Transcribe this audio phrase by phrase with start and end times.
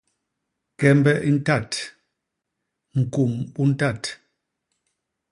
[0.79, 1.71] Kembe i ntat,
[2.99, 4.01] ñkum u ntat.